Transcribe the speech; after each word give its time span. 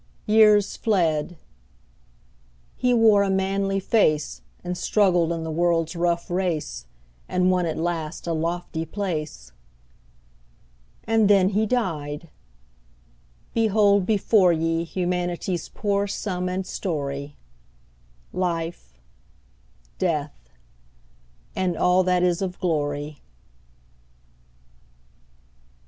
Years 0.25 0.77
fled; 0.77 1.37
he 2.75 2.91
wore 2.91 3.21
a 3.21 3.29
manly 3.29 3.79
face, 3.79 4.41
And 4.63 4.75
struggled 4.75 5.31
in 5.31 5.43
the 5.43 5.51
world's 5.51 5.95
rough 5.95 6.27
race, 6.31 6.87
And 7.29 7.51
won 7.51 7.67
at 7.67 7.77
last 7.77 8.25
a 8.25 8.33
lofty 8.33 8.83
place. 8.83 9.51
And 11.03 11.29
then 11.29 11.49
he 11.49 11.67
died! 11.67 12.29
Behold 13.53 14.07
before 14.07 14.51
ye 14.51 14.85
Humanity's 14.85 15.69
poor 15.69 16.07
sum 16.07 16.49
and 16.49 16.65
story; 16.65 17.35
Life, 18.33 18.97
Death, 19.99 20.49
and 21.55 21.77
all 21.77 22.01
that 22.05 22.23
is 22.23 22.41
of 22.41 22.57
glory. 22.59 23.21